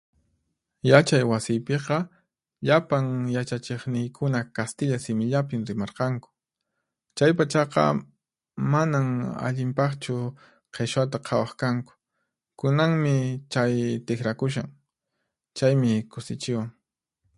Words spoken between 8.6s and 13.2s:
manan allinpaqchu qhichwata qhawaq kanku. Kunanmi